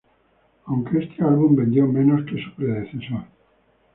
Aunque 0.65 0.97
este 0.97 1.23
álbum 1.23 1.55
vendió 1.55 1.85
menos 1.85 2.25
que 2.25 2.41
su 2.43 2.51
predecesor. 2.55 3.25